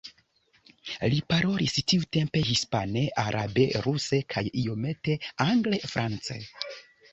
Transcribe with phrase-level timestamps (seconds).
[1.11, 5.19] Li parolis tiutempe hispane, arabe, ruse kaj iomete
[5.51, 6.43] angle, france.